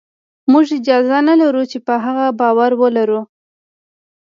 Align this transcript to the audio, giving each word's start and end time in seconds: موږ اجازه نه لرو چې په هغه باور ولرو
موږ 0.51 0.65
اجازه 0.77 1.17
نه 1.27 1.33
لرو 1.41 1.63
چې 1.71 1.77
په 1.87 1.93
هغه 2.05 2.25
باور 2.39 2.71
ولرو 2.81 3.21